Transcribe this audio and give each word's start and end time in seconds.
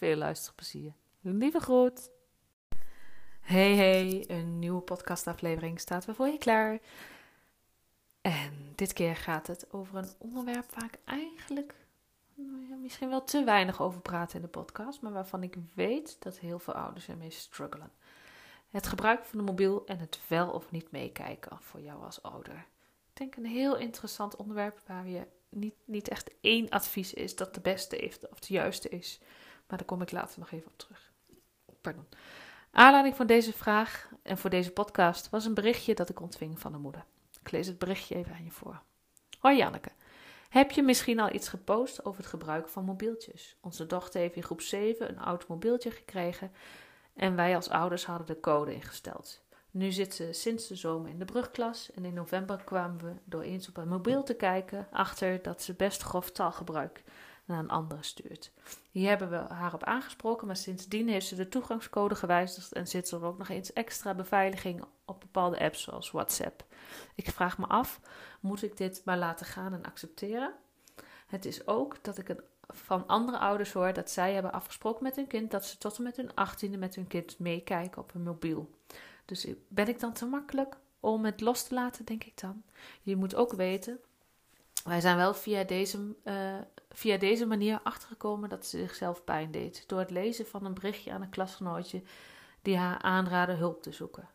Veel 0.00 0.16
luisterplezier. 0.16 0.92
Lieve 1.20 1.60
groet. 1.60 2.10
Hey 3.40 3.76
hey, 3.76 4.24
een 4.28 4.58
nieuwe 4.58 4.80
podcastaflevering 4.80 5.80
staat 5.80 6.04
weer 6.04 6.14
voor 6.14 6.26
je 6.26 6.38
klaar. 6.38 6.78
En 8.20 8.72
dit 8.74 8.92
keer 8.92 9.16
gaat 9.16 9.46
het 9.46 9.72
over 9.72 9.96
een 9.96 10.12
onderwerp 10.18 10.74
waar 10.74 10.84
ik 10.84 10.98
eigenlijk 11.04 11.74
nou 12.34 12.80
misschien 12.80 13.08
wel 13.08 13.24
te 13.24 13.44
weinig 13.44 13.80
over 13.80 14.00
praat 14.00 14.34
in 14.34 14.40
de 14.40 14.48
podcast, 14.48 15.00
maar 15.00 15.12
waarvan 15.12 15.42
ik 15.42 15.56
weet 15.74 16.16
dat 16.22 16.38
heel 16.38 16.58
veel 16.58 16.74
ouders 16.74 17.08
ermee 17.08 17.30
struggelen. 17.30 17.92
Het 18.68 18.86
gebruik 18.86 19.24
van 19.24 19.38
de 19.38 19.44
mobiel 19.44 19.86
en 19.86 19.98
het 19.98 20.20
wel 20.28 20.50
of 20.50 20.70
niet 20.70 20.90
meekijken 20.90 21.58
voor 21.60 21.80
jou 21.80 22.04
als 22.04 22.22
ouder. 22.22 22.66
Ik 23.12 23.16
denk 23.16 23.36
een 23.36 23.46
heel 23.46 23.76
interessant 23.76 24.36
onderwerp 24.36 24.80
waar 24.86 25.08
je 25.08 25.26
niet, 25.48 25.74
niet 25.84 26.08
echt 26.08 26.30
één 26.40 26.68
advies 26.68 27.14
is 27.14 27.36
dat 27.36 27.54
de 27.54 27.60
beste 27.60 27.96
is 27.96 28.18
of 28.30 28.40
de 28.40 28.54
juiste 28.54 28.88
is. 28.88 29.20
Maar 29.70 29.78
daar 29.78 29.88
kom 29.88 30.02
ik 30.02 30.12
later 30.12 30.38
nog 30.38 30.50
even 30.50 30.66
op 30.66 30.78
terug. 30.78 31.12
Pardon. 31.80 32.06
Aanleiding 32.70 33.16
voor 33.16 33.26
deze 33.26 33.52
vraag 33.52 34.10
en 34.22 34.38
voor 34.38 34.50
deze 34.50 34.70
podcast 34.70 35.30
was 35.30 35.44
een 35.44 35.54
berichtje 35.54 35.94
dat 35.94 36.08
ik 36.08 36.20
ontving 36.20 36.58
van 36.58 36.74
een 36.74 36.80
moeder. 36.80 37.04
Ik 37.40 37.50
lees 37.50 37.66
het 37.66 37.78
berichtje 37.78 38.14
even 38.14 38.34
aan 38.34 38.44
je 38.44 38.50
voor. 38.50 38.82
Hoi 39.38 39.56
Janneke. 39.56 39.90
Heb 40.48 40.70
je 40.70 40.82
misschien 40.82 41.20
al 41.20 41.34
iets 41.34 41.48
gepost 41.48 42.04
over 42.04 42.20
het 42.20 42.30
gebruik 42.30 42.68
van 42.68 42.84
mobieltjes? 42.84 43.56
Onze 43.60 43.86
dochter 43.86 44.20
heeft 44.20 44.36
in 44.36 44.42
groep 44.42 44.60
7 44.60 45.08
een 45.08 45.18
oud 45.18 45.46
mobieltje 45.46 45.90
gekregen 45.90 46.52
en 47.14 47.36
wij 47.36 47.54
als 47.54 47.68
ouders 47.68 48.06
hadden 48.06 48.26
de 48.26 48.40
code 48.40 48.74
ingesteld. 48.74 49.42
Nu 49.70 49.92
zit 49.92 50.14
ze 50.14 50.32
sinds 50.32 50.66
de 50.66 50.74
zomer 50.74 51.10
in 51.10 51.18
de 51.18 51.24
brugklas 51.24 51.90
en 51.92 52.04
in 52.04 52.14
november 52.14 52.64
kwamen 52.64 52.98
we 52.98 53.12
door 53.24 53.42
eens 53.42 53.68
op 53.68 53.76
een 53.76 53.88
mobiel 53.88 54.22
te 54.22 54.34
kijken 54.34 54.88
achter 54.90 55.42
dat 55.42 55.62
ze 55.62 55.74
best 55.74 56.02
grof 56.02 56.30
taalgebruik 56.30 57.02
een 57.58 57.70
andere 57.70 58.02
stuurt. 58.02 58.52
Hier 58.90 59.08
hebben 59.08 59.30
we 59.30 59.54
haar 59.54 59.74
op 59.74 59.84
aangesproken, 59.84 60.46
maar 60.46 60.56
sindsdien 60.56 61.08
heeft 61.08 61.26
ze 61.26 61.34
de 61.34 61.48
toegangscode 61.48 62.14
gewijzigd 62.14 62.72
en 62.72 62.86
zit 62.86 63.10
er 63.10 63.24
ook 63.24 63.38
nog 63.38 63.48
eens 63.48 63.72
extra 63.72 64.14
beveiliging 64.14 64.84
op 65.04 65.20
bepaalde 65.20 65.60
apps 65.60 65.82
zoals 65.82 66.10
WhatsApp. 66.10 66.64
Ik 67.14 67.30
vraag 67.30 67.58
me 67.58 67.66
af, 67.66 68.00
moet 68.40 68.62
ik 68.62 68.76
dit 68.76 69.02
maar 69.04 69.18
laten 69.18 69.46
gaan 69.46 69.72
en 69.72 69.84
accepteren? 69.84 70.54
Het 71.26 71.44
is 71.44 71.66
ook 71.66 72.04
dat 72.04 72.18
ik 72.18 72.36
van 72.68 73.06
andere 73.06 73.38
ouders 73.38 73.72
hoor 73.72 73.92
dat 73.92 74.10
zij 74.10 74.32
hebben 74.32 74.52
afgesproken 74.52 75.02
met 75.02 75.16
hun 75.16 75.26
kind 75.26 75.50
dat 75.50 75.64
ze 75.64 75.78
tot 75.78 75.96
en 75.96 76.02
met 76.02 76.16
hun 76.16 76.34
achttiende 76.34 76.78
met 76.78 76.94
hun 76.94 77.06
kind 77.06 77.38
meekijken 77.38 78.02
op 78.02 78.12
hun 78.12 78.22
mobiel. 78.22 78.70
Dus 79.24 79.46
ben 79.68 79.88
ik 79.88 80.00
dan 80.00 80.12
te 80.12 80.26
makkelijk 80.26 80.76
om 81.00 81.24
het 81.24 81.40
los 81.40 81.62
te 81.66 81.74
laten, 81.74 82.04
denk 82.04 82.24
ik 82.24 82.40
dan? 82.40 82.62
Je 83.02 83.16
moet 83.16 83.34
ook 83.34 83.52
weten, 83.52 84.00
wij 84.84 85.00
zijn 85.00 85.16
wel 85.16 85.34
via 85.34 85.64
deze, 85.64 86.14
uh, 86.24 86.54
via 86.90 87.16
deze 87.16 87.46
manier 87.46 87.80
achtergekomen 87.82 88.48
dat 88.48 88.66
ze 88.66 88.78
zichzelf 88.78 89.24
pijn 89.24 89.50
deed. 89.50 89.84
Door 89.86 89.98
het 89.98 90.10
lezen 90.10 90.46
van 90.46 90.64
een 90.64 90.74
berichtje 90.74 91.12
aan 91.12 91.22
een 91.22 91.30
klasgenootje 91.30 92.02
die 92.62 92.76
haar 92.76 92.98
aanraadde 92.98 93.54
hulp 93.54 93.82
te 93.82 93.92
zoeken. 93.92 94.28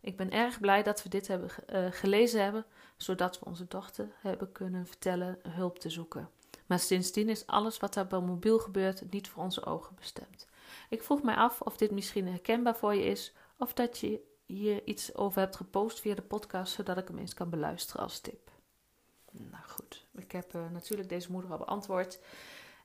Ik 0.00 0.16
ben 0.16 0.30
erg 0.30 0.60
blij 0.60 0.82
dat 0.82 1.02
we 1.02 1.08
dit 1.08 1.28
hebben 1.28 1.50
uh, 1.72 1.86
gelezen 1.90 2.42
hebben, 2.42 2.66
zodat 2.96 3.38
we 3.38 3.44
onze 3.44 3.66
dochter 3.68 4.08
hebben 4.20 4.52
kunnen 4.52 4.86
vertellen 4.86 5.38
hulp 5.48 5.78
te 5.78 5.90
zoeken. 5.90 6.30
Maar 6.66 6.78
sindsdien 6.78 7.28
is 7.28 7.46
alles 7.46 7.78
wat 7.78 7.96
er 7.96 8.06
bij 8.06 8.20
mobiel 8.20 8.58
gebeurt 8.58 9.10
niet 9.10 9.28
voor 9.28 9.42
onze 9.42 9.64
ogen 9.64 9.94
bestemd. 9.94 10.46
Ik 10.88 11.02
vroeg 11.02 11.22
mij 11.22 11.34
af 11.34 11.60
of 11.60 11.76
dit 11.76 11.90
misschien 11.90 12.28
herkenbaar 12.28 12.76
voor 12.76 12.94
je 12.94 13.04
is, 13.04 13.32
of 13.58 13.72
dat 13.72 13.98
je 13.98 14.20
hier 14.46 14.84
iets 14.84 15.14
over 15.14 15.40
hebt 15.40 15.56
gepost 15.56 16.00
via 16.00 16.14
de 16.14 16.22
podcast, 16.22 16.72
zodat 16.72 16.98
ik 16.98 17.08
hem 17.08 17.18
eens 17.18 17.34
kan 17.34 17.50
beluisteren 17.50 18.02
als 18.02 18.20
tip. 18.20 18.50
Nou 19.38 19.64
goed, 19.66 20.06
ik 20.14 20.32
heb 20.32 20.54
uh, 20.54 20.70
natuurlijk 20.70 21.08
deze 21.08 21.32
moeder 21.32 21.50
al 21.50 21.58
beantwoord. 21.58 22.20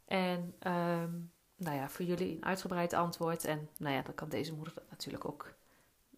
En 0.05 0.55
um, 0.67 1.31
nou 1.55 1.75
ja, 1.75 1.89
voor 1.89 2.05
jullie 2.05 2.35
een 2.35 2.45
uitgebreid 2.45 2.93
antwoord. 2.93 3.45
En 3.45 3.69
nou 3.77 3.95
ja, 3.95 4.01
dan 4.01 4.13
kan 4.13 4.29
deze 4.29 4.53
moeder 4.53 4.73
natuurlijk 4.89 5.25
ook 5.25 5.53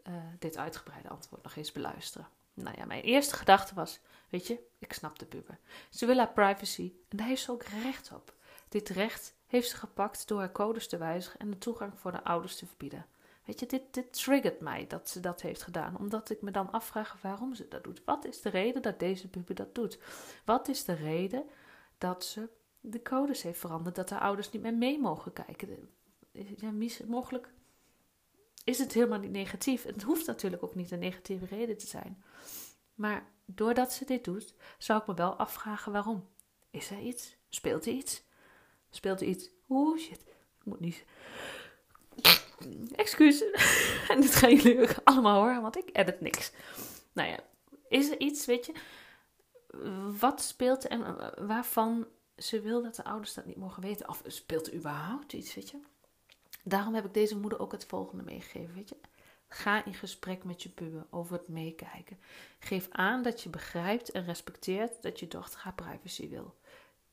uh, 0.07 0.13
dit 0.39 0.57
uitgebreide 0.57 1.09
antwoord 1.09 1.43
nog 1.43 1.55
eens 1.55 1.71
beluisteren. 1.71 2.27
Nou 2.53 2.77
ja, 2.77 2.85
mijn 2.85 3.03
eerste 3.03 3.35
gedachte 3.35 3.75
was: 3.75 3.99
Weet 4.29 4.47
je, 4.47 4.59
ik 4.79 4.93
snap 4.93 5.19
de 5.19 5.25
puber. 5.25 5.57
Ze 5.89 6.05
wil 6.05 6.17
haar 6.17 6.33
privacy 6.33 6.93
en 7.09 7.17
daar 7.17 7.27
heeft 7.27 7.41
ze 7.41 7.51
ook 7.51 7.63
recht 7.63 8.11
op. 8.11 8.33
Dit 8.69 8.89
recht 8.89 9.35
heeft 9.47 9.69
ze 9.69 9.75
gepakt 9.75 10.27
door 10.27 10.39
haar 10.39 10.51
codes 10.51 10.87
te 10.87 10.97
wijzigen 10.97 11.39
en 11.39 11.49
de 11.49 11.57
toegang 11.57 11.99
voor 11.99 12.11
de 12.11 12.23
ouders 12.23 12.55
te 12.55 12.65
verbieden. 12.65 13.05
Weet 13.45 13.59
je, 13.59 13.65
dit, 13.65 13.81
dit 13.91 14.13
triggert 14.13 14.59
mij 14.59 14.87
dat 14.87 15.09
ze 15.09 15.19
dat 15.19 15.41
heeft 15.41 15.63
gedaan, 15.63 15.97
omdat 15.97 16.29
ik 16.29 16.41
me 16.41 16.51
dan 16.51 16.71
afvraag 16.71 17.17
waarom 17.21 17.55
ze 17.55 17.67
dat 17.67 17.83
doet. 17.83 18.01
Wat 18.05 18.25
is 18.25 18.41
de 18.41 18.49
reden 18.49 18.81
dat 18.81 18.99
deze 18.99 19.29
puber 19.29 19.55
dat 19.55 19.75
doet? 19.75 19.99
Wat 20.45 20.67
is 20.67 20.83
de 20.83 20.93
reden 20.93 21.43
dat 21.97 22.25
ze 22.25 22.49
de 22.79 23.01
codes 23.01 23.41
heeft 23.41 23.59
veranderd, 23.59 23.95
dat 23.95 24.09
haar 24.09 24.21
ouders 24.21 24.51
niet 24.51 24.61
meer 24.61 24.73
mee 24.73 24.99
mogen 24.99 25.33
kijken? 25.33 25.89
Ja, 26.31 26.71
mogelijk 27.07 27.49
is 28.63 28.79
het 28.79 28.93
helemaal 28.93 29.19
niet 29.19 29.31
negatief. 29.31 29.83
Het 29.83 30.03
hoeft 30.03 30.25
natuurlijk 30.25 30.63
ook 30.63 30.75
niet 30.75 30.91
een 30.91 30.99
negatieve 30.99 31.45
reden 31.45 31.77
te 31.77 31.87
zijn. 31.87 32.23
Maar 32.95 33.31
doordat 33.45 33.93
ze 33.93 34.05
dit 34.05 34.23
doet, 34.23 34.55
zou 34.77 35.01
ik 35.01 35.07
me 35.07 35.13
wel 35.13 35.35
afvragen 35.35 35.91
waarom. 35.91 36.27
Is 36.69 36.89
er 36.89 36.99
iets? 36.99 37.35
Speelt 37.49 37.85
er 37.85 37.91
iets? 37.91 38.23
Speelt 38.89 39.21
er 39.21 39.27
iets? 39.27 39.49
Oeh, 39.69 39.99
shit. 39.99 40.21
Ik 40.59 40.65
moet 40.65 40.79
niet. 40.79 41.05
Excuus. 42.95 43.43
en 44.11 44.21
dit 44.21 44.35
gaan 44.35 44.55
jullie 44.55 44.87
allemaal 45.03 45.41
horen, 45.41 45.61
want 45.61 45.77
ik 45.77 45.89
edit 45.91 46.21
niks. 46.21 46.51
Nou 47.13 47.29
ja, 47.29 47.39
is 47.87 48.09
er 48.11 48.19
iets, 48.19 48.45
weet 48.45 48.65
je, 48.65 48.73
wat 50.19 50.41
speelt 50.41 50.87
en 50.87 51.17
waarvan 51.47 52.07
ze 52.37 52.61
wil 52.61 52.83
dat 52.83 52.95
de 52.95 53.03
ouders 53.03 53.33
dat 53.33 53.45
niet 53.45 53.57
mogen 53.57 53.81
weten? 53.81 54.09
Of 54.09 54.21
speelt 54.27 54.67
er 54.67 54.73
überhaupt 54.73 55.33
iets, 55.33 55.55
weet 55.55 55.69
je? 55.69 55.77
Daarom 56.63 56.93
heb 56.93 57.05
ik 57.05 57.13
deze 57.13 57.37
moeder 57.37 57.59
ook 57.59 57.71
het 57.71 57.85
volgende 57.85 58.23
meegegeven, 58.23 58.75
weet 58.75 58.89
je. 58.89 58.95
Ga 59.47 59.85
in 59.85 59.93
gesprek 59.93 60.43
met 60.43 60.63
je 60.63 60.69
puber 60.69 61.05
over 61.09 61.33
het 61.37 61.47
meekijken. 61.47 62.19
Geef 62.59 62.87
aan 62.91 63.21
dat 63.21 63.41
je 63.41 63.49
begrijpt 63.49 64.11
en 64.11 64.25
respecteert 64.25 65.01
dat 65.01 65.19
je 65.19 65.27
dochter 65.27 65.59
haar 65.59 65.73
privacy 65.73 66.29
wil. 66.29 66.55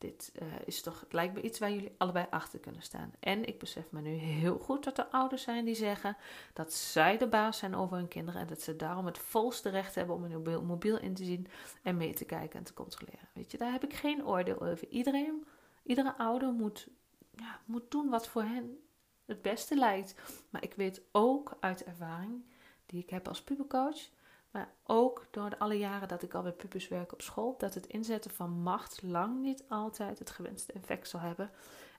Dit 0.01 0.33
uh, 0.43 0.49
is 0.65 0.83
toch, 0.83 1.05
lijkt 1.11 1.35
me 1.35 1.41
iets 1.41 1.59
waar 1.59 1.71
jullie 1.71 1.95
allebei 1.97 2.27
achter 2.31 2.59
kunnen 2.59 2.83
staan. 2.83 3.13
En 3.19 3.45
ik 3.45 3.59
besef 3.59 3.91
me 3.91 4.01
nu 4.01 4.11
heel 4.11 4.59
goed 4.59 4.85
dat 4.85 4.99
er 4.99 5.07
ouders 5.07 5.43
zijn 5.43 5.65
die 5.65 5.75
zeggen 5.75 6.17
dat 6.53 6.73
zij 6.73 7.19
de 7.19 7.27
baas 7.27 7.59
zijn 7.59 7.75
over 7.75 7.97
hun 7.97 8.09
kinderen 8.09 8.41
en 8.41 8.47
dat 8.47 8.63
ze 8.63 8.77
daarom 8.77 9.07
het 9.07 9.19
volste 9.19 9.69
recht 9.69 9.95
hebben 9.95 10.15
om 10.15 10.23
hun 10.23 10.33
mobiel, 10.33 10.63
mobiel 10.63 10.99
in 10.99 11.15
te 11.15 11.25
zien 11.25 11.47
en 11.83 11.97
mee 11.97 12.15
te 12.15 12.25
kijken 12.25 12.59
en 12.59 12.65
te 12.65 12.75
controleren. 12.75 13.29
Weet 13.33 13.51
je, 13.51 13.59
daar 13.59 13.73
heb 13.73 13.85
ik 13.85 13.95
geen 13.95 14.27
oordeel 14.27 14.61
over. 14.61 14.89
Iedereen, 14.89 15.45
iedere 15.83 16.17
ouder 16.17 16.53
moet, 16.53 16.89
ja, 17.37 17.61
moet 17.65 17.91
doen 17.91 18.09
wat 18.09 18.29
voor 18.29 18.43
hen 18.43 18.79
het 19.25 19.43
beste 19.43 19.77
lijkt. 19.77 20.15
Maar 20.51 20.63
ik 20.63 20.75
weet 20.75 21.03
ook 21.13 21.57
uit 21.61 21.85
ervaring 21.85 22.45
die 22.87 23.03
ik 23.03 23.11
heb 23.11 23.29
als 23.29 23.43
pubercoach, 23.43 24.09
maar 24.51 24.73
ook 24.85 25.27
door 25.31 25.57
alle 25.59 25.79
jaren 25.79 26.09
dat 26.09 26.23
ik 26.23 26.35
al 26.35 26.43
bij 26.43 26.53
pubers 26.53 26.89
werk 26.89 27.13
op 27.13 27.23
school, 27.23 27.55
dat 27.59 27.75
het 27.75 27.87
inzetten 27.87 28.31
van 28.31 28.51
macht 28.51 29.03
lang 29.03 29.41
niet 29.41 29.65
altijd 29.69 30.19
het 30.19 30.31
gewenste 30.31 30.73
effect 30.73 31.09
zal 31.09 31.21
hebben. 31.21 31.51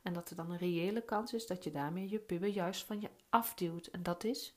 En 0.02 0.14
dat 0.14 0.30
er 0.30 0.36
dan 0.36 0.52
een 0.52 0.58
reële 0.58 1.02
kans 1.02 1.34
is 1.34 1.48
dat 1.48 1.64
je 1.64 1.72
daarmee 1.72 2.10
je 2.10 2.20
puber 2.20 2.50
juist 2.50 2.84
van 2.84 3.02
je 3.02 3.10
afduwt. 3.30 3.88
En 3.88 4.04
dat 4.04 4.24
is, 4.24 4.56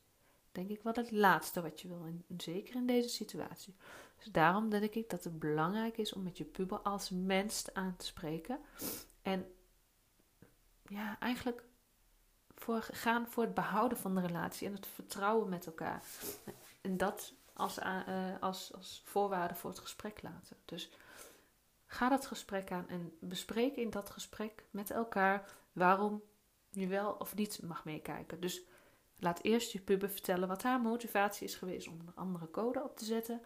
denk 0.53 0.71
ik, 0.71 0.83
wel 0.83 0.93
het 0.93 1.11
laatste 1.11 1.63
wat 1.63 1.81
je 1.81 1.89
wil, 1.89 2.07
zeker 2.37 2.75
in 2.75 2.87
deze 2.87 3.09
situatie. 3.09 3.75
Dus 4.17 4.33
daarom 4.33 4.71
denk 4.71 4.95
ik 4.95 5.11
dat 5.11 5.25
het 5.25 5.39
belangrijk 5.39 5.99
is 5.99 6.13
om 6.13 6.23
met 6.23 6.39
je 6.39 6.45
puber 6.45 6.79
als 6.79 7.11
mens 7.11 7.75
aan 7.75 7.97
te 7.97 8.07
spreken. 8.07 8.61
En 9.23 9.47
ja, 10.83 11.19
eigenlijk 11.21 11.65
voor 12.55 12.89
gaan 12.91 13.27
voor 13.29 13.43
het 13.43 13.55
behouden 13.55 13.99
van 13.99 14.15
de 14.15 14.21
relatie 14.21 14.67
en 14.67 14.75
het 14.75 14.87
vertrouwen 14.87 15.49
met 15.49 15.67
elkaar. 15.67 16.05
En 16.81 16.97
dat 16.97 17.35
als, 17.55 17.79
uh, 17.79 18.01
als, 18.41 18.75
als 18.75 19.03
voorwaarde 19.05 19.55
voor 19.55 19.71
het 19.71 19.79
gesprek 19.79 20.23
laten. 20.23 20.57
Dus 20.65 20.91
ga 21.87 22.09
dat 22.09 22.27
gesprek 22.27 22.73
aan 22.73 22.89
en 22.89 23.17
bespreek 23.21 23.77
in 23.77 23.91
dat 23.91 24.11
gesprek 24.11 24.65
met 24.71 24.91
elkaar 24.91 25.49
waarom 25.73 26.23
je 26.71 26.87
wel 26.87 27.13
of 27.13 27.35
niet 27.35 27.63
mag 27.63 27.85
meekijken. 27.85 28.41
Dus 28.41 28.63
laat 29.19 29.43
eerst 29.43 29.73
je 29.73 29.81
puber 29.81 30.11
vertellen 30.11 30.49
wat 30.49 30.63
haar 30.63 30.81
motivatie 30.81 31.47
is 31.47 31.55
geweest 31.55 31.89
om 31.89 32.01
een 32.01 32.15
andere 32.15 32.51
code 32.51 32.83
op 32.83 32.97
te 32.97 33.05
zetten 33.05 33.41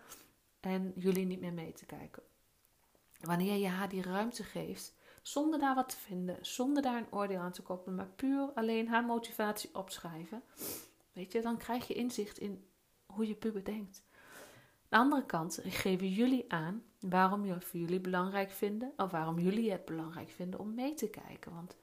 en 0.61 0.93
jullie 0.97 1.27
niet 1.27 1.41
meer 1.41 1.53
mee 1.53 1.73
te 1.73 1.87
kijken. 1.87 2.23
Wanneer 3.21 3.57
je 3.57 3.69
haar 3.69 3.89
die 3.89 4.03
ruimte 4.03 4.45
geeft, 4.45 4.95
zonder 5.23 5.59
daar 5.59 5.75
wat 5.75 5.89
te 5.89 5.97
vinden, 5.97 6.47
zonder 6.47 6.83
daar 6.83 6.97
een 6.97 7.13
oordeel 7.13 7.41
aan 7.41 7.53
te 7.53 7.63
koppelen, 7.63 7.95
maar 7.95 8.09
puur 8.09 8.51
alleen 8.55 8.89
haar 8.89 9.05
motivatie 9.05 9.75
opschrijven, 9.75 10.43
weet 11.13 11.33
je, 11.33 11.41
dan 11.41 11.57
krijg 11.57 11.87
je 11.89 11.95
inzicht 11.95 12.39
in 12.39 12.69
hoe 13.13 13.27
je 13.27 13.35
puber 13.35 13.65
denkt. 13.65 14.03
Aan 14.89 15.09
de 15.09 15.15
andere 15.15 15.27
kant 15.27 15.61
geven 15.65 16.09
jullie 16.09 16.53
aan 16.53 16.83
waarom 17.01 17.45
je 17.45 17.61
voor 17.61 17.81
jullie 17.81 18.01
belangrijk 18.01 18.51
vinden, 18.51 18.93
of 18.97 19.11
waarom 19.11 19.39
jullie 19.39 19.71
het 19.71 19.85
belangrijk 19.85 20.31
vinden 20.31 20.61
om 20.61 20.75
mee 20.75 20.95
te 20.95 21.11
kijken. 21.11 21.55
Want 21.55 21.77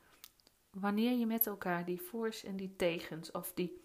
wanneer 0.70 1.18
je 1.18 1.26
met 1.26 1.48
elkaar 1.48 1.86
die 1.86 2.02
voor's 2.02 2.44
en 2.44 2.56
die 2.56 2.76
tegens, 2.76 3.32
of 3.32 3.52
die, 3.54 3.82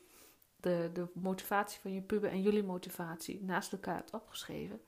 de, 0.56 0.90
de 0.92 1.08
motivatie 1.12 1.80
van 1.80 1.92
je 1.92 2.02
puber 2.02 2.30
en 2.30 2.42
jullie 2.42 2.62
motivatie 2.62 3.42
naast 3.44 3.72
elkaar 3.72 3.96
hebt 3.96 4.12
opgeschreven, 4.12 4.80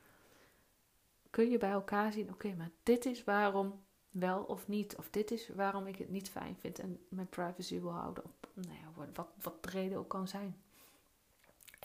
kun 1.30 1.50
je 1.50 1.58
bij 1.58 1.70
elkaar 1.70 2.12
zien: 2.12 2.30
oké, 2.30 2.54
maar 2.54 2.70
dit 2.82 3.06
is 3.06 3.24
waarom 3.24 3.84
wel 4.10 4.42
of 4.42 4.68
niet, 4.68 4.96
of 4.96 5.10
dit 5.10 5.30
is 5.30 5.48
waarom 5.48 5.86
ik 5.86 5.96
het 5.96 6.10
niet 6.10 6.30
fijn 6.30 6.56
vind 6.56 6.78
en 6.78 6.98
mijn 7.08 7.28
privacy 7.28 7.80
wil 7.80 7.92
houden 7.92 8.24
op 8.24 8.48
nou 8.54 9.08
wat, 9.14 9.28
wat 9.42 9.62
de 9.62 9.70
reden 9.70 9.98
ook 9.98 10.08
kan 10.08 10.28
zijn. 10.28 10.62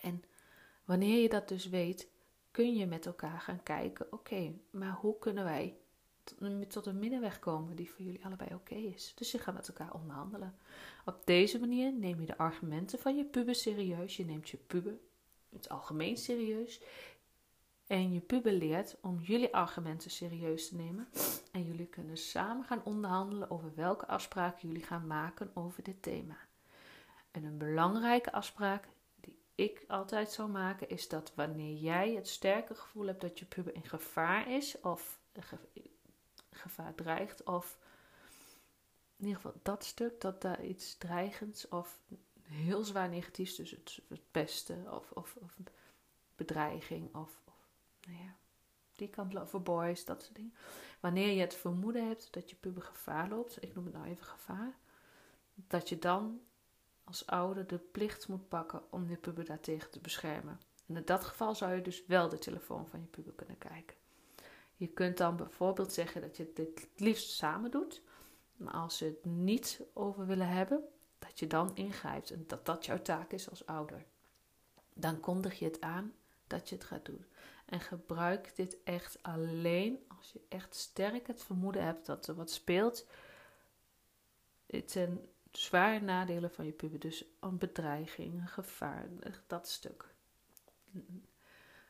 En 0.01 0.23
wanneer 0.87 1.21
je 1.21 1.29
dat 1.29 1.47
dus 1.47 1.69
weet, 1.69 2.07
kun 2.51 2.75
je 2.75 2.85
met 2.85 3.05
elkaar 3.05 3.41
gaan 3.41 3.63
kijken: 3.63 4.07
oké, 4.11 4.53
maar 4.69 4.97
hoe 5.01 5.19
kunnen 5.19 5.43
wij 5.43 5.77
tot 6.67 6.85
een 6.85 6.99
middenweg 6.99 7.39
komen 7.39 7.75
die 7.75 7.89
voor 7.89 8.05
jullie 8.05 8.25
allebei 8.25 8.53
oké 8.53 8.75
is? 8.75 9.13
Dus 9.15 9.31
je 9.31 9.37
gaat 9.37 9.53
met 9.53 9.67
elkaar 9.67 9.93
onderhandelen. 9.93 10.55
Op 11.05 11.21
deze 11.25 11.59
manier 11.59 11.93
neem 11.93 12.19
je 12.19 12.25
de 12.25 12.37
argumenten 12.37 12.99
van 12.99 13.15
je 13.17 13.25
puber 13.25 13.55
serieus. 13.55 14.17
Je 14.17 14.25
neemt 14.25 14.49
je 14.49 14.57
puber 14.57 14.97
het 15.49 15.69
algemeen 15.69 16.17
serieus. 16.17 16.81
En 17.87 18.13
je 18.13 18.19
puber 18.19 18.53
leert 18.53 18.97
om 19.01 19.19
jullie 19.19 19.53
argumenten 19.53 20.11
serieus 20.11 20.67
te 20.67 20.75
nemen. 20.75 21.07
En 21.51 21.63
jullie 21.63 21.87
kunnen 21.87 22.17
samen 22.17 22.65
gaan 22.65 22.83
onderhandelen 22.83 23.51
over 23.51 23.75
welke 23.75 24.07
afspraken 24.07 24.67
jullie 24.67 24.83
gaan 24.83 25.07
maken 25.07 25.51
over 25.53 25.83
dit 25.83 26.01
thema. 26.01 26.37
En 27.31 27.43
een 27.43 27.57
belangrijke 27.57 28.31
afspraak 28.31 28.87
ik 29.57 29.83
altijd 29.87 30.31
zou 30.31 30.49
maken, 30.49 30.89
is 30.89 31.07
dat 31.07 31.31
wanneer 31.35 31.75
jij 31.75 32.13
het 32.13 32.27
sterke 32.27 32.75
gevoel 32.75 33.05
hebt 33.05 33.21
dat 33.21 33.39
je 33.39 33.45
puber 33.45 33.75
in 33.75 33.83
gevaar 33.83 34.51
is, 34.51 34.81
of 34.81 35.19
gevaar 36.51 36.95
dreigt, 36.95 37.43
of 37.43 37.77
in 39.15 39.25
ieder 39.25 39.41
geval 39.41 39.59
dat 39.63 39.83
stuk, 39.83 40.21
dat 40.21 40.41
daar 40.41 40.63
iets 40.63 40.97
dreigends 40.97 41.67
of 41.67 41.99
heel 42.41 42.83
zwaar 42.83 43.09
negatiefs, 43.09 43.55
dus 43.55 43.71
het, 43.71 44.01
het 44.07 44.31
pesten 44.31 44.93
of, 44.93 45.11
of, 45.11 45.35
of 45.35 45.57
bedreiging 46.35 47.15
of, 47.15 47.41
of, 47.45 47.69
nou 48.07 48.17
ja, 48.23 48.35
die 48.95 49.09
kant 49.09 49.49
voor 49.49 49.61
boys, 49.61 50.05
dat 50.05 50.23
soort 50.23 50.35
dingen. 50.35 50.53
Wanneer 50.99 51.29
je 51.29 51.41
het 51.41 51.55
vermoeden 51.55 52.07
hebt 52.07 52.33
dat 52.33 52.49
je 52.49 52.55
puber 52.55 52.81
gevaar 52.81 53.29
loopt, 53.29 53.63
ik 53.63 53.75
noem 53.75 53.85
het 53.85 53.93
nou 53.93 54.07
even 54.07 54.25
gevaar, 54.25 54.77
dat 55.53 55.89
je 55.89 55.99
dan 55.99 56.41
als 57.07 57.25
ouder 57.25 57.67
de 57.67 57.77
plicht 57.77 58.27
moet 58.27 58.47
pakken 58.47 58.81
om 58.89 59.09
je 59.09 59.17
puber 59.17 59.45
daartegen 59.45 59.91
te 59.91 59.99
beschermen. 59.99 60.59
En 60.85 60.95
in 60.95 61.05
dat 61.05 61.23
geval 61.23 61.55
zou 61.55 61.73
je 61.73 61.81
dus 61.81 62.05
wel 62.05 62.29
de 62.29 62.37
telefoon 62.37 62.87
van 62.87 62.99
je 62.99 63.05
puber 63.05 63.33
kunnen 63.33 63.57
kijken. 63.57 63.95
Je 64.75 64.87
kunt 64.87 65.17
dan 65.17 65.35
bijvoorbeeld 65.35 65.93
zeggen 65.93 66.21
dat 66.21 66.37
je 66.37 66.51
dit 66.53 66.79
het 66.79 66.99
liefst 66.99 67.29
samen 67.29 67.71
doet. 67.71 68.01
Maar 68.55 68.73
als 68.73 68.97
ze 68.97 69.05
het 69.05 69.25
niet 69.25 69.81
over 69.93 70.25
willen 70.25 70.49
hebben, 70.49 70.83
dat 71.19 71.39
je 71.39 71.47
dan 71.47 71.75
ingrijpt 71.75 72.31
en 72.31 72.43
dat 72.47 72.65
dat 72.65 72.85
jouw 72.85 73.01
taak 73.01 73.31
is 73.31 73.49
als 73.49 73.65
ouder. 73.65 74.05
Dan 74.93 75.19
kondig 75.19 75.59
je 75.59 75.65
het 75.65 75.81
aan 75.81 76.13
dat 76.47 76.69
je 76.69 76.75
het 76.75 76.83
gaat 76.83 77.05
doen. 77.05 77.25
En 77.65 77.79
gebruik 77.79 78.55
dit 78.55 78.77
echt 78.83 79.23
alleen 79.23 80.05
als 80.17 80.31
je 80.31 80.41
echt 80.49 80.75
sterk 80.75 81.27
het 81.27 81.43
vermoeden 81.43 81.83
hebt 81.83 82.05
dat 82.05 82.27
er 82.27 82.35
wat 82.35 82.51
speelt 82.51 83.05
ten 84.85 85.29
zware 85.57 85.99
nadelen 85.99 86.51
van 86.51 86.65
je 86.65 86.71
puber. 86.71 86.99
Dus 86.99 87.25
een 87.39 87.57
bedreiging, 87.57 88.33
een 88.33 88.47
gevaar, 88.47 89.09
dat 89.47 89.67
stuk. 89.67 90.15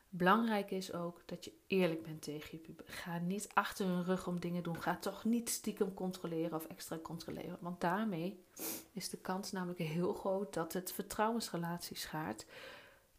Belangrijk 0.10 0.72
is 0.72 0.94
ook 0.94 1.22
dat 1.26 1.46
je 1.46 1.54
eerlijk 1.68 2.04
bent 2.04 2.22
tegen 2.22 2.50
je 2.52 2.58
puber. 2.58 2.86
Ga 2.88 3.18
niet 3.18 3.50
achter 3.54 3.86
hun 3.86 4.04
rug 4.04 4.28
om 4.28 4.40
dingen 4.40 4.64
doen. 4.64 4.82
Ga 4.82 4.98
toch 4.98 5.24
niet 5.26 5.50
stiekem 5.50 5.94
controleren 5.94 6.54
of 6.54 6.66
extra 6.66 6.98
controleren. 6.98 7.58
Want 7.60 7.82
daarmee 7.82 8.44
is 8.92 9.10
de 9.10 9.18
kans 9.18 9.52
namelijk 9.52 9.80
heel 9.80 10.14
groot 10.14 10.54
dat 10.54 10.74
het 10.74 10.92
vertrouwensrelatie 10.92 11.98
schaart 11.98 12.46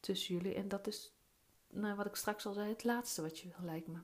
tussen 0.01 0.35
jullie. 0.35 0.55
En 0.55 0.69
dat 0.69 0.87
is, 0.87 1.13
nou, 1.71 1.97
wat 1.97 2.07
ik 2.07 2.15
straks 2.15 2.47
al 2.47 2.53
zei, 2.53 2.69
het 2.69 2.85
laatste 2.85 3.23
wat 3.23 3.39
je 3.39 3.49
wil, 3.49 3.67
lijkt 3.67 3.87
me. 3.87 3.99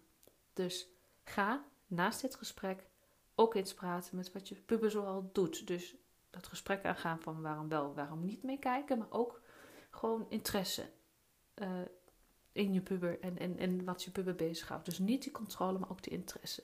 Dus 0.53 0.89
ga 1.25 1.65
naast 1.87 2.21
dit 2.21 2.35
gesprek 2.35 2.87
ook 3.35 3.55
eens 3.55 3.75
praten 3.75 4.17
met 4.17 4.33
wat 4.33 4.49
je 4.49 4.55
puber 4.55 4.91
zoal 4.91 5.31
doet. 5.33 5.67
Dus 5.67 5.95
dat 6.35 6.47
gesprek 6.47 6.85
aangaan 6.85 7.21
van 7.21 7.43
waarom 7.43 7.69
wel, 7.69 7.95
waarom 7.95 8.25
niet 8.25 8.43
meekijken, 8.43 8.99
maar 8.99 9.11
ook 9.11 9.41
gewoon 9.91 10.27
interesse 10.29 10.91
uh, 11.55 11.69
in 12.53 12.73
je 12.73 12.81
puber 12.81 13.21
en, 13.21 13.39
en, 13.39 13.59
en 13.59 13.85
wat 13.85 14.03
je 14.03 14.11
puber 14.11 14.35
bezighoudt. 14.35 14.85
Dus 14.85 14.99
niet 14.99 15.23
die 15.23 15.33
controle, 15.33 15.79
maar 15.79 15.91
ook 15.91 16.03
die 16.03 16.13
interesse. 16.13 16.63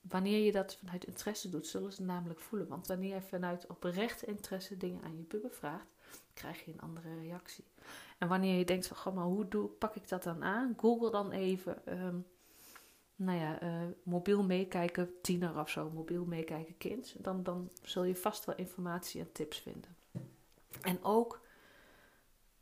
Wanneer 0.00 0.44
je 0.44 0.52
dat 0.52 0.76
vanuit 0.76 1.04
interesse 1.04 1.48
doet, 1.50 1.66
zullen 1.66 1.92
ze 1.92 2.02
namelijk 2.02 2.40
voelen. 2.40 2.68
Want 2.68 2.86
wanneer 2.86 3.14
je 3.14 3.22
vanuit 3.22 3.66
oprechte 3.66 4.26
interesse 4.26 4.76
dingen 4.76 5.02
aan 5.02 5.16
je 5.16 5.22
puber 5.22 5.50
vraagt, 5.50 5.86
krijg 6.34 6.64
je 6.64 6.72
een 6.72 6.80
andere 6.80 7.18
reactie. 7.20 7.64
En 8.18 8.28
wanneer 8.28 8.58
je 8.58 8.64
denkt 8.64 8.86
van, 8.86 8.96
goh, 8.96 9.14
maar 9.14 9.24
hoe 9.24 9.48
doe, 9.48 9.68
pak 9.68 9.94
ik 9.94 10.08
dat 10.08 10.22
dan 10.22 10.44
aan? 10.44 10.74
Google 10.76 11.10
dan 11.10 11.30
even, 11.30 12.04
um, 12.04 12.26
nou 13.20 13.38
ja, 13.38 13.62
uh, 13.62 13.70
mobiel 14.02 14.44
meekijken 14.44 15.10
tiener 15.22 15.58
of 15.58 15.70
zo, 15.70 15.90
mobiel 15.90 16.24
meekijken 16.24 16.76
kind. 16.76 17.14
Dan, 17.18 17.42
dan 17.42 17.70
zul 17.82 18.04
je 18.04 18.16
vast 18.16 18.44
wel 18.44 18.56
informatie 18.56 19.20
en 19.20 19.32
tips 19.32 19.58
vinden. 19.58 19.96
En 20.80 21.04
ook 21.04 21.40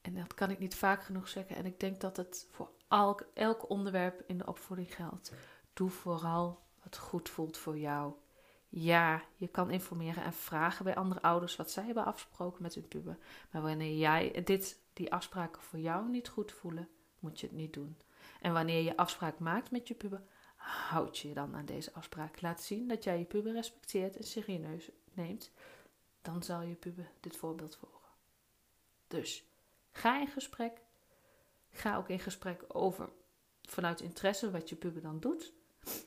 en 0.08 0.14
dat 0.14 0.34
kan 0.34 0.50
ik 0.50 0.58
niet 0.58 0.74
vaak 0.74 1.02
genoeg 1.02 1.28
zeggen. 1.28 1.56
En 1.56 1.66
ik 1.66 1.80
denk 1.80 2.00
dat 2.00 2.16
het 2.16 2.46
voor 2.50 2.70
elk, 2.88 3.26
elk 3.34 3.70
onderwerp 3.70 4.22
in 4.26 4.38
de 4.38 4.46
opvoeding 4.46 4.94
geldt. 4.94 5.32
Doe 5.72 5.90
vooral 5.90 6.62
wat 6.82 6.98
goed 6.98 7.28
voelt 7.28 7.56
voor 7.56 7.78
jou. 7.78 8.12
Ja, 8.68 9.22
je 9.36 9.48
kan 9.48 9.70
informeren 9.70 10.24
en 10.24 10.32
vragen 10.32 10.84
bij 10.84 10.94
andere 10.94 11.22
ouders 11.22 11.56
wat 11.56 11.70
zij 11.70 11.84
hebben 11.84 12.04
afgesproken 12.04 12.62
met 12.62 12.74
hun 12.74 12.88
puber. 12.88 13.18
Maar 13.50 13.62
wanneer 13.62 13.96
jij 13.96 14.42
dit, 14.44 14.80
die 14.92 15.12
afspraken 15.12 15.62
voor 15.62 15.78
jou 15.78 16.08
niet 16.08 16.28
goed 16.28 16.52
voelen, 16.52 16.88
moet 17.18 17.40
je 17.40 17.46
het 17.46 17.56
niet 17.56 17.72
doen. 17.72 17.96
En 18.40 18.52
wanneer 18.52 18.82
je 18.82 18.96
afspraak 18.96 19.38
maakt 19.38 19.70
met 19.70 19.88
je 19.88 19.94
puber, 19.94 20.22
houd 20.58 21.18
je 21.18 21.34
dan 21.34 21.56
aan 21.56 21.66
deze 21.66 21.92
afspraak. 21.92 22.40
Laat 22.40 22.62
zien 22.62 22.88
dat 22.88 23.04
jij 23.04 23.18
je 23.18 23.24
puber 23.24 23.52
respecteert 23.52 24.16
en 24.16 24.24
serieus 24.24 24.90
neemt. 25.12 25.50
Dan 26.22 26.42
zal 26.42 26.60
je 26.60 26.74
puber 26.74 27.10
dit 27.20 27.36
voorbeeld 27.36 27.76
volgen. 27.76 28.08
Dus 29.06 29.48
Ga 29.98 30.20
in 30.20 30.28
gesprek. 30.28 30.80
Ga 31.70 31.96
ook 31.96 32.08
in 32.08 32.18
gesprek 32.18 32.64
over 32.68 33.10
vanuit 33.62 34.00
interesse 34.00 34.50
wat 34.50 34.68
je 34.68 34.76
puber 34.76 35.02
dan 35.02 35.20
doet. 35.20 35.52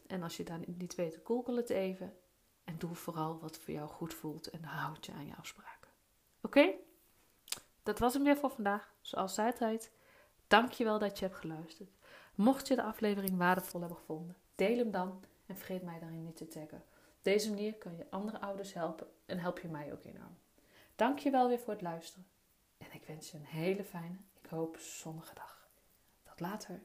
En 0.08 0.24
als 0.24 0.38
je 0.38 0.44
daar 0.44 0.60
niet 0.66 0.96
weet, 0.96 1.20
google 1.24 1.56
het 1.56 1.70
even. 1.70 2.18
En 2.64 2.78
doe 2.78 2.96
vooral 2.96 3.40
wat 3.40 3.58
voor 3.58 3.74
jou 3.74 3.90
goed 3.90 4.14
voelt 4.14 4.50
en 4.50 4.64
houd 4.64 5.06
je 5.06 5.12
aan 5.12 5.26
je 5.26 5.36
afspraken. 5.36 5.90
Oké? 6.42 6.74
Dat 7.84 8.00
was 8.00 8.14
hem 8.14 8.24
weer 8.24 8.38
voor 8.38 8.52
vandaag. 8.52 8.94
Zoals 9.02 9.40
altijd, 9.40 9.92
dankjewel 10.48 11.00
dat 11.00 11.20
je 11.20 11.26
hebt 11.26 11.38
geluisterd. 11.38 11.92
Mocht 12.36 12.68
je 12.68 12.76
de 12.76 12.84
aflevering 12.84 13.38
waardevol 13.38 13.80
hebben 13.80 13.98
gevonden, 13.98 14.36
deel 14.56 14.78
hem 14.78 14.92
dan 14.92 15.24
en 15.46 15.58
vergeet 15.58 15.84
mij 15.84 16.00
daarin 16.00 16.24
niet 16.24 16.38
te 16.38 16.48
taggen. 16.48 16.84
Op 17.18 17.22
deze 17.22 17.50
manier 17.50 17.74
kun 17.74 17.98
je 17.98 18.06
andere 18.10 18.40
ouders 18.40 18.74
helpen 18.74 19.08
en 19.26 19.40
help 19.40 19.60
je 19.60 19.68
mij 19.68 19.92
ook 19.92 20.04
enorm. 20.04 20.38
Dankjewel 20.96 21.48
weer 21.48 21.60
voor 21.60 21.74
het 21.74 21.82
luisteren. 21.82 22.28
En 22.78 22.88
ik 22.94 23.06
wens 23.06 23.32
je 23.32 23.38
een 23.38 23.46
hele 23.46 23.84
fijne, 23.84 24.16
ik 24.42 24.50
hoop 24.50 24.78
zonnige 24.78 25.34
dag. 25.34 25.70
Tot 26.24 26.40
later. 26.40 26.82